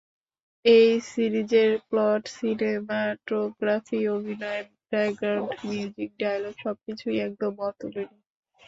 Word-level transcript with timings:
এই 0.65 0.89
সিরিজের 1.09 1.71
plot, 1.87 2.21
cinematography, 2.37 3.99
অভিনয়, 4.07 4.61
ব্যাকগ্রাউন্ড 4.89 5.51
নিউজিক, 5.63 6.09
ডায়লগ 6.19 6.53
সবকিছুই 6.63 7.17
একদম 7.27 7.53
অতুলনীয়। 7.67 8.21